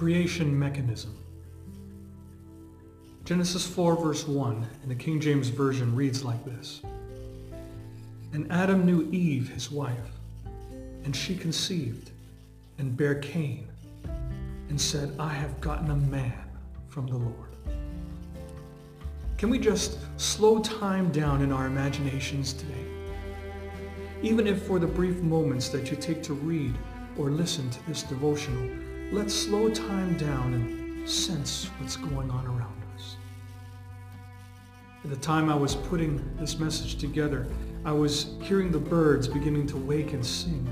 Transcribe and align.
creation 0.00 0.58
mechanism. 0.58 1.14
Genesis 3.26 3.66
4, 3.66 3.96
verse 3.96 4.26
1 4.26 4.66
in 4.82 4.88
the 4.88 4.94
King 4.94 5.20
James 5.20 5.50
Version 5.50 5.94
reads 5.94 6.24
like 6.24 6.42
this 6.42 6.80
And 8.32 8.50
Adam 8.50 8.86
knew 8.86 9.10
Eve, 9.12 9.50
his 9.50 9.70
wife, 9.70 10.12
and 11.04 11.14
she 11.14 11.36
conceived 11.36 12.12
and 12.78 12.96
bare 12.96 13.16
Cain, 13.16 13.68
and 14.70 14.80
said, 14.80 15.14
I 15.18 15.34
have 15.34 15.60
gotten 15.60 15.90
a 15.90 15.96
man 15.96 16.48
from 16.88 17.06
the 17.06 17.18
Lord. 17.18 17.54
Can 19.36 19.50
we 19.50 19.58
just 19.58 19.98
slow 20.16 20.60
time 20.60 21.12
down 21.12 21.42
in 21.42 21.52
our 21.52 21.66
imaginations 21.66 22.54
today? 22.54 22.86
Even 24.22 24.46
if 24.46 24.62
for 24.62 24.78
the 24.78 24.86
brief 24.86 25.16
moments 25.16 25.68
that 25.68 25.90
you 25.90 25.96
take 25.98 26.22
to 26.22 26.32
read 26.32 26.74
or 27.18 27.28
listen 27.28 27.68
to 27.68 27.86
this 27.86 28.02
devotional, 28.02 28.66
let's 29.12 29.34
slow 29.34 29.68
time 29.68 30.16
down 30.16 30.54
and 30.54 31.08
sense 31.08 31.68
what's 31.78 31.96
going 31.96 32.30
on 32.30 32.46
around 32.46 32.80
us. 32.94 33.16
At 35.02 35.10
the 35.10 35.16
time 35.16 35.50
I 35.50 35.54
was 35.56 35.74
putting 35.74 36.22
this 36.36 36.60
message 36.60 36.96
together, 36.96 37.48
I 37.84 37.90
was 37.90 38.34
hearing 38.40 38.70
the 38.70 38.78
birds 38.78 39.26
beginning 39.26 39.66
to 39.68 39.76
wake 39.76 40.12
and 40.12 40.24
sing. 40.24 40.64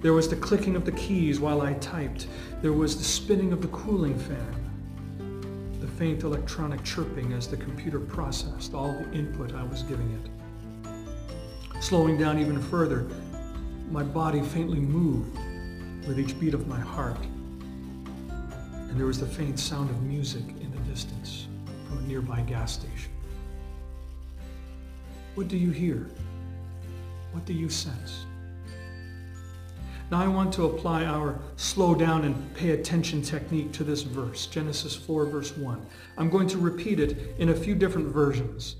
There 0.00 0.12
was 0.12 0.28
the 0.28 0.36
clicking 0.36 0.76
of 0.76 0.84
the 0.84 0.92
keys 0.92 1.40
while 1.40 1.62
I 1.62 1.72
typed. 1.74 2.28
There 2.62 2.72
was 2.72 2.96
the 2.96 3.04
spinning 3.04 3.52
of 3.52 3.60
the 3.60 3.68
cooling 3.68 4.16
fan. 4.16 5.78
The 5.80 5.88
faint 5.88 6.22
electronic 6.22 6.84
chirping 6.84 7.32
as 7.32 7.48
the 7.48 7.56
computer 7.56 7.98
processed 7.98 8.72
all 8.72 8.92
the 8.92 9.10
input 9.12 9.52
I 9.52 9.64
was 9.64 9.82
giving 9.82 10.12
it. 10.12 11.82
Slowing 11.82 12.16
down 12.16 12.38
even 12.38 12.62
further, 12.62 13.08
my 13.90 14.04
body 14.04 14.42
faintly 14.42 14.78
moved 14.78 15.36
with 16.06 16.18
each 16.18 16.38
beat 16.38 16.54
of 16.54 16.66
my 16.66 16.78
heart. 16.78 17.18
And 18.88 18.98
there 18.98 19.06
was 19.06 19.20
the 19.20 19.26
faint 19.26 19.58
sound 19.58 19.90
of 19.90 20.02
music 20.02 20.44
in 20.60 20.70
the 20.70 20.90
distance 20.90 21.46
from 21.86 21.98
a 21.98 22.02
nearby 22.02 22.40
gas 22.42 22.72
station. 22.72 23.12
What 25.34 25.48
do 25.48 25.56
you 25.56 25.70
hear? 25.70 26.08
What 27.32 27.44
do 27.44 27.52
you 27.52 27.68
sense? 27.68 28.26
Now 30.10 30.24
I 30.24 30.26
want 30.26 30.52
to 30.54 30.64
apply 30.64 31.04
our 31.04 31.38
slow 31.54 31.94
down 31.94 32.24
and 32.24 32.54
pay 32.54 32.70
attention 32.70 33.22
technique 33.22 33.70
to 33.72 33.84
this 33.84 34.02
verse, 34.02 34.46
Genesis 34.46 34.96
4, 34.96 35.26
verse 35.26 35.56
1. 35.56 35.86
I'm 36.18 36.28
going 36.28 36.48
to 36.48 36.58
repeat 36.58 36.98
it 36.98 37.36
in 37.38 37.50
a 37.50 37.54
few 37.54 37.76
different 37.76 38.08
versions. 38.08 38.76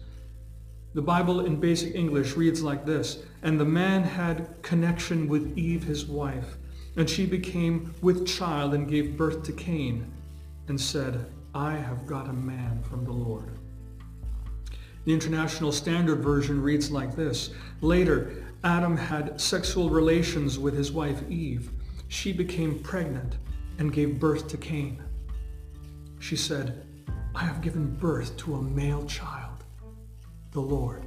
The 0.92 1.02
Bible 1.02 1.46
in 1.46 1.60
basic 1.60 1.94
English 1.94 2.36
reads 2.36 2.64
like 2.64 2.84
this, 2.84 3.22
And 3.42 3.60
the 3.60 3.64
man 3.64 4.02
had 4.02 4.60
connection 4.62 5.28
with 5.28 5.56
Eve 5.56 5.84
his 5.84 6.04
wife, 6.04 6.56
and 6.96 7.08
she 7.08 7.27
became 7.27 7.94
with 8.02 8.27
child 8.27 8.74
and 8.74 8.88
gave 8.88 9.16
birth 9.16 9.42
to 9.44 9.52
Cain, 9.52 10.10
and 10.69 10.80
said, 10.80 11.27
I 11.55 11.72
have 11.74 12.06
got 12.06 12.28
a 12.28 12.32
man 12.32 12.82
from 12.82 13.05
the 13.05 13.12
Lord. 13.12 13.58
The 15.05 15.12
International 15.12 15.72
Standard 15.72 16.22
Version 16.22 16.62
reads 16.62 16.91
like 16.91 17.16
this, 17.16 17.50
Later, 17.80 18.44
Adam 18.62 18.97
had 18.97 19.41
sexual 19.41 19.88
relations 19.88 20.58
with 20.58 20.74
his 20.74 20.92
wife 20.92 21.22
Eve. 21.30 21.70
She 22.08 22.32
became 22.32 22.78
pregnant 22.80 23.36
and 23.78 23.92
gave 23.92 24.20
birth 24.20 24.48
to 24.48 24.56
Cain. 24.56 25.02
She 26.19 26.36
said, 26.36 26.86
I 27.34 27.44
have 27.44 27.62
given 27.62 27.94
birth 27.97 28.36
to 28.38 28.56
a 28.56 28.62
male 28.62 29.06
child 29.06 29.64
the 30.52 30.60
Lord. 30.60 31.06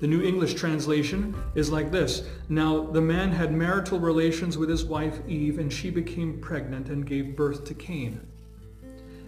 The 0.00 0.06
New 0.08 0.22
English 0.22 0.54
translation 0.54 1.34
is 1.54 1.70
like 1.70 1.90
this 1.90 2.24
Now 2.48 2.82
the 2.82 3.00
man 3.00 3.30
had 3.30 3.52
marital 3.52 4.00
relations 4.00 4.58
with 4.58 4.68
his 4.68 4.84
wife 4.84 5.20
Eve, 5.28 5.58
and 5.58 5.72
she 5.72 5.90
became 5.90 6.40
pregnant 6.40 6.88
and 6.88 7.06
gave 7.06 7.36
birth 7.36 7.64
to 7.66 7.74
Cain. 7.74 8.20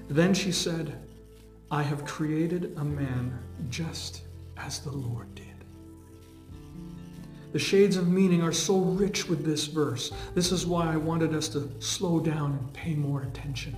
Then 0.08 0.34
she 0.34 0.52
said, 0.52 0.98
I 1.70 1.82
have 1.82 2.04
created 2.04 2.74
a 2.76 2.84
man 2.84 3.38
just 3.70 4.22
as 4.56 4.80
the 4.80 4.92
Lord 4.92 5.34
did. 5.34 5.46
The 7.52 7.58
shades 7.58 7.96
of 7.96 8.08
meaning 8.08 8.42
are 8.42 8.52
so 8.52 8.78
rich 8.78 9.28
with 9.28 9.44
this 9.44 9.66
verse. 9.66 10.12
This 10.34 10.52
is 10.52 10.66
why 10.66 10.92
I 10.92 10.96
wanted 10.96 11.34
us 11.34 11.48
to 11.50 11.70
slow 11.80 12.20
down 12.20 12.52
and 12.52 12.72
pay 12.72 12.94
more 12.94 13.22
attention. 13.22 13.76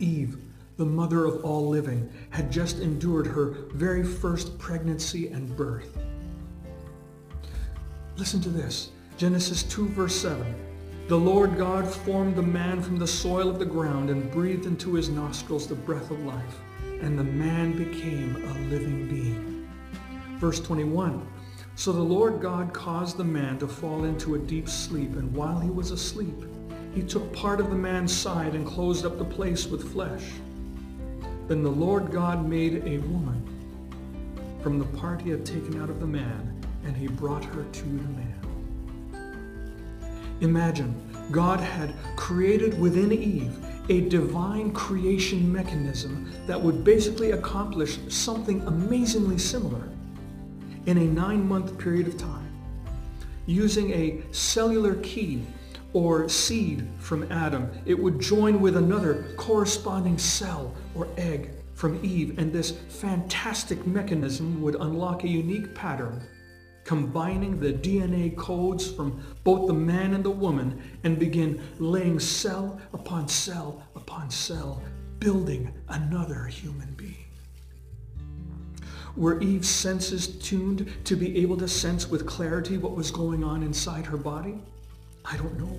Eve 0.00 0.38
the 0.78 0.86
mother 0.86 1.24
of 1.24 1.44
all 1.44 1.68
living, 1.68 2.08
had 2.30 2.52
just 2.52 2.78
endured 2.78 3.26
her 3.26 3.50
very 3.72 4.04
first 4.04 4.56
pregnancy 4.58 5.26
and 5.26 5.54
birth. 5.56 5.98
Listen 8.16 8.40
to 8.40 8.48
this 8.48 8.92
Genesis 9.16 9.64
2, 9.64 9.88
verse 9.88 10.14
7. 10.14 10.54
The 11.08 11.18
Lord 11.18 11.58
God 11.58 11.90
formed 11.90 12.36
the 12.36 12.42
man 12.42 12.80
from 12.80 12.96
the 12.96 13.06
soil 13.06 13.48
of 13.50 13.58
the 13.58 13.66
ground 13.66 14.08
and 14.08 14.30
breathed 14.30 14.66
into 14.66 14.94
his 14.94 15.08
nostrils 15.08 15.66
the 15.66 15.74
breath 15.74 16.12
of 16.12 16.24
life, 16.24 16.60
and 17.00 17.18
the 17.18 17.24
man 17.24 17.76
became 17.76 18.36
a 18.36 18.70
living 18.70 19.08
being. 19.08 19.68
Verse 20.38 20.60
21. 20.60 21.26
So 21.74 21.90
the 21.90 22.00
Lord 22.00 22.40
God 22.40 22.72
caused 22.72 23.16
the 23.16 23.24
man 23.24 23.58
to 23.58 23.66
fall 23.66 24.04
into 24.04 24.36
a 24.36 24.38
deep 24.38 24.68
sleep, 24.68 25.16
and 25.16 25.34
while 25.34 25.58
he 25.58 25.70
was 25.70 25.90
asleep, 25.90 26.44
he 26.94 27.02
took 27.02 27.32
part 27.32 27.58
of 27.58 27.70
the 27.70 27.76
man's 27.76 28.16
side 28.16 28.54
and 28.54 28.64
closed 28.64 29.04
up 29.04 29.18
the 29.18 29.24
place 29.24 29.66
with 29.66 29.92
flesh. 29.92 30.22
Then 31.48 31.62
the 31.62 31.70
Lord 31.70 32.12
God 32.12 32.46
made 32.46 32.84
a 32.84 32.98
woman 32.98 33.42
from 34.62 34.78
the 34.78 34.84
part 34.98 35.22
he 35.22 35.30
had 35.30 35.46
taken 35.46 35.80
out 35.80 35.88
of 35.88 35.98
the 35.98 36.06
man, 36.06 36.62
and 36.84 36.94
he 36.94 37.08
brought 37.08 37.42
her 37.42 37.64
to 37.64 37.82
the 37.82 37.88
man. 37.88 38.34
Imagine, 40.42 40.94
God 41.30 41.58
had 41.58 41.94
created 42.16 42.78
within 42.78 43.12
Eve 43.12 43.56
a 43.88 44.02
divine 44.08 44.72
creation 44.72 45.50
mechanism 45.50 46.30
that 46.46 46.60
would 46.60 46.84
basically 46.84 47.30
accomplish 47.30 47.98
something 48.08 48.60
amazingly 48.66 49.38
similar 49.38 49.88
in 50.84 50.98
a 50.98 51.04
nine 51.04 51.48
month 51.48 51.78
period 51.78 52.06
of 52.06 52.18
time. 52.18 52.46
Using 53.46 53.90
a 53.92 54.20
cellular 54.32 54.96
key 54.96 55.46
or 55.92 56.28
seed 56.28 56.86
from 56.98 57.30
Adam. 57.32 57.70
It 57.86 57.98
would 57.98 58.20
join 58.20 58.60
with 58.60 58.76
another 58.76 59.34
corresponding 59.36 60.18
cell 60.18 60.74
or 60.94 61.08
egg 61.16 61.50
from 61.74 62.04
Eve, 62.04 62.38
and 62.38 62.52
this 62.52 62.72
fantastic 62.88 63.86
mechanism 63.86 64.60
would 64.60 64.74
unlock 64.74 65.24
a 65.24 65.28
unique 65.28 65.74
pattern, 65.74 66.20
combining 66.84 67.60
the 67.60 67.72
DNA 67.72 68.36
codes 68.36 68.90
from 68.90 69.22
both 69.44 69.68
the 69.68 69.74
man 69.74 70.14
and 70.14 70.24
the 70.24 70.30
woman 70.30 70.82
and 71.04 71.18
begin 71.18 71.62
laying 71.78 72.18
cell 72.18 72.80
upon 72.92 73.28
cell 73.28 73.82
upon 73.94 74.28
cell, 74.28 74.82
building 75.20 75.72
another 75.88 76.44
human 76.44 76.92
being. 76.94 77.14
Were 79.16 79.40
Eve's 79.40 79.68
senses 79.68 80.26
tuned 80.38 80.92
to 81.04 81.16
be 81.16 81.38
able 81.38 81.56
to 81.56 81.68
sense 81.68 82.08
with 82.08 82.26
clarity 82.26 82.76
what 82.76 82.94
was 82.94 83.10
going 83.10 83.42
on 83.42 83.62
inside 83.62 84.06
her 84.06 84.16
body? 84.16 84.60
I 85.30 85.36
don't 85.36 85.58
know. 85.58 85.78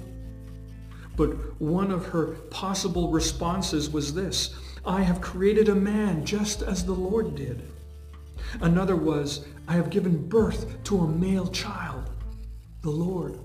But 1.16 1.60
one 1.60 1.92
of 1.92 2.06
her 2.08 2.28
possible 2.50 3.10
responses 3.10 3.90
was 3.90 4.14
this 4.14 4.56
I 4.86 5.02
have 5.02 5.22
created 5.22 5.70
a 5.70 5.76
man 5.76 6.24
just 6.24 6.62
as 6.62 6.86
the 6.86 6.94
Lord 6.94 7.36
did. 7.36 7.64
Another 8.62 8.96
was, 8.96 9.46
I 9.68 9.74
have 9.74 9.90
given 9.90 10.28
birth 10.28 10.82
to 10.86 11.02
a 11.02 11.08
male 11.08 11.48
child, 11.48 12.09
the 12.82 12.90
Lord. 12.90 13.38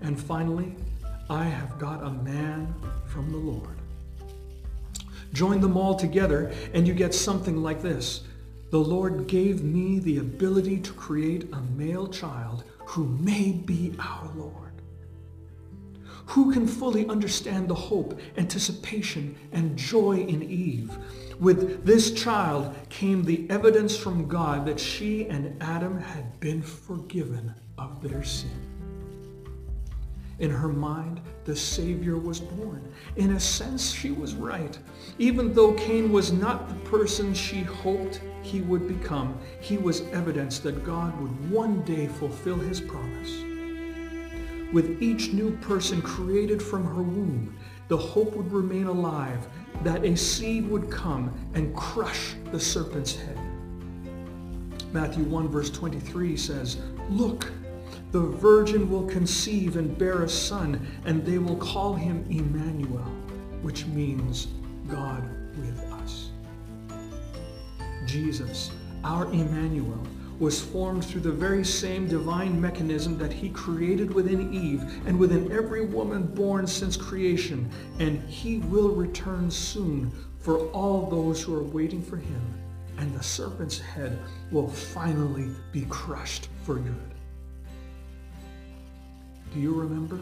And 0.00 0.20
finally, 0.20 0.74
I 1.30 1.44
have 1.44 1.78
got 1.78 2.02
a 2.02 2.10
man 2.10 2.74
from 3.06 3.30
the 3.30 3.38
Lord. 3.38 3.78
Join 5.32 5.60
them 5.60 5.76
all 5.76 5.94
together 5.94 6.52
and 6.74 6.86
you 6.86 6.92
get 6.92 7.14
something 7.14 7.62
like 7.62 7.80
this. 7.80 8.22
The 8.70 8.78
Lord 8.78 9.26
gave 9.26 9.62
me 9.62 9.98
the 9.98 10.18
ability 10.18 10.80
to 10.80 10.92
create 10.92 11.44
a 11.52 11.60
male 11.76 12.08
child 12.08 12.64
who 12.86 13.06
may 13.06 13.52
be 13.52 13.94
our 13.98 14.30
Lord. 14.34 14.71
Who 16.26 16.52
can 16.52 16.66
fully 16.66 17.06
understand 17.08 17.68
the 17.68 17.74
hope, 17.74 18.18
anticipation, 18.36 19.36
and 19.52 19.76
joy 19.76 20.18
in 20.18 20.42
Eve? 20.42 20.96
With 21.40 21.84
this 21.84 22.12
child 22.12 22.74
came 22.88 23.24
the 23.24 23.46
evidence 23.50 23.96
from 23.96 24.28
God 24.28 24.64
that 24.66 24.78
she 24.78 25.26
and 25.26 25.60
Adam 25.62 25.98
had 25.98 26.38
been 26.40 26.62
forgiven 26.62 27.54
of 27.78 28.00
their 28.00 28.22
sin. 28.22 28.50
In 30.38 30.50
her 30.50 30.68
mind, 30.68 31.20
the 31.44 31.54
Savior 31.54 32.16
was 32.16 32.40
born. 32.40 32.92
In 33.16 33.32
a 33.32 33.40
sense, 33.40 33.92
she 33.92 34.10
was 34.10 34.34
right. 34.34 34.78
Even 35.18 35.52
though 35.52 35.74
Cain 35.74 36.10
was 36.10 36.32
not 36.32 36.68
the 36.68 36.90
person 36.90 37.34
she 37.34 37.62
hoped 37.62 38.20
he 38.42 38.60
would 38.60 38.88
become, 38.88 39.38
he 39.60 39.78
was 39.78 40.02
evidence 40.12 40.58
that 40.60 40.84
God 40.84 41.20
would 41.20 41.50
one 41.50 41.82
day 41.82 42.06
fulfill 42.06 42.58
his 42.58 42.80
promise. 42.80 43.44
With 44.72 45.02
each 45.02 45.32
new 45.32 45.56
person 45.58 46.00
created 46.00 46.62
from 46.62 46.84
her 46.84 47.02
womb, 47.02 47.56
the 47.88 47.96
hope 47.96 48.34
would 48.34 48.50
remain 48.50 48.86
alive 48.86 49.46
that 49.82 50.04
a 50.04 50.16
seed 50.16 50.68
would 50.68 50.90
come 50.90 51.32
and 51.54 51.76
crush 51.76 52.34
the 52.50 52.60
serpent's 52.60 53.14
head. 53.14 53.38
Matthew 54.92 55.24
1 55.24 55.48
verse 55.48 55.70
23 55.70 56.36
says, 56.36 56.78
Look, 57.10 57.50
The 58.12 58.20
virgin 58.20 58.90
will 58.90 59.06
conceive 59.06 59.76
and 59.76 59.96
bear 59.96 60.22
a 60.24 60.28
son, 60.28 60.86
and 61.06 61.24
they 61.24 61.38
will 61.38 61.56
call 61.56 61.94
him 61.94 62.26
Emmanuel, 62.28 63.10
which 63.62 63.86
means 63.86 64.48
God 64.86 65.24
with 65.56 65.80
us. 65.92 66.28
Jesus, 68.04 68.70
our 69.02 69.24
Emmanuel, 69.26 70.06
was 70.38 70.60
formed 70.60 71.04
through 71.04 71.20
the 71.20 71.30
very 71.30 71.64
same 71.64 72.08
divine 72.08 72.60
mechanism 72.60 73.16
that 73.18 73.32
he 73.32 73.48
created 73.50 74.12
within 74.12 74.52
Eve 74.52 74.82
and 75.06 75.18
within 75.18 75.50
every 75.52 75.84
woman 75.84 76.22
born 76.22 76.66
since 76.66 76.96
creation, 76.96 77.70
and 77.98 78.20
he 78.28 78.58
will 78.58 78.90
return 78.90 79.50
soon 79.50 80.10
for 80.40 80.66
all 80.70 81.08
those 81.08 81.42
who 81.42 81.54
are 81.54 81.62
waiting 81.62 82.02
for 82.02 82.16
him, 82.16 82.42
and 82.98 83.14
the 83.14 83.22
serpent's 83.22 83.78
head 83.78 84.18
will 84.50 84.68
finally 84.68 85.48
be 85.70 85.86
crushed 85.88 86.48
for 86.64 86.76
good. 86.76 87.14
Do 89.54 89.60
you 89.60 89.72
remember 89.72 90.18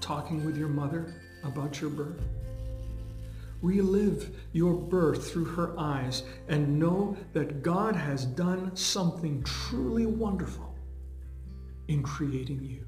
talking 0.00 0.44
with 0.44 0.56
your 0.56 0.68
mother 0.68 1.14
about 1.44 1.80
your 1.80 1.90
birth? 1.90 2.20
Relive 3.64 4.30
your 4.52 4.74
birth 4.74 5.32
through 5.32 5.46
her 5.46 5.74
eyes 5.78 6.22
and 6.48 6.78
know 6.78 7.16
that 7.32 7.62
God 7.62 7.96
has 7.96 8.26
done 8.26 8.76
something 8.76 9.42
truly 9.42 10.04
wonderful 10.04 10.74
in 11.88 12.02
creating 12.02 12.62
you. 12.62 12.84